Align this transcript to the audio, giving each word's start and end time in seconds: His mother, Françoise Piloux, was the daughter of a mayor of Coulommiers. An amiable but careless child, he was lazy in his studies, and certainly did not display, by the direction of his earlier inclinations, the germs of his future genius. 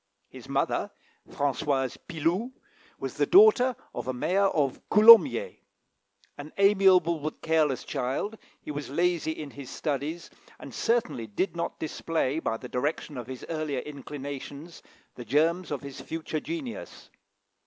His 0.29 0.49
mother, 0.49 0.89
Françoise 1.29 1.95
Piloux, 2.07 2.53
was 2.97 3.17
the 3.17 3.27
daughter 3.27 3.75
of 3.93 4.07
a 4.07 4.13
mayor 4.13 4.47
of 4.47 4.81
Coulommiers. 4.89 5.57
An 6.39 6.51
amiable 6.57 7.19
but 7.19 7.43
careless 7.43 7.83
child, 7.83 8.39
he 8.59 8.71
was 8.71 8.89
lazy 8.89 9.29
in 9.31 9.51
his 9.51 9.69
studies, 9.69 10.31
and 10.57 10.73
certainly 10.73 11.27
did 11.27 11.55
not 11.55 11.77
display, 11.77 12.39
by 12.39 12.57
the 12.57 12.67
direction 12.67 13.15
of 13.15 13.27
his 13.27 13.45
earlier 13.47 13.81
inclinations, 13.81 14.81
the 15.13 15.23
germs 15.23 15.69
of 15.69 15.81
his 15.83 16.01
future 16.01 16.39
genius. 16.39 17.11